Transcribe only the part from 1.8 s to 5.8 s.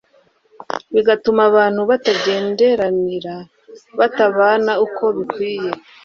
batagenderanira batabana uko bikwiye